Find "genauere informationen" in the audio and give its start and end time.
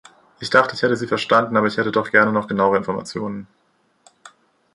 2.47-3.45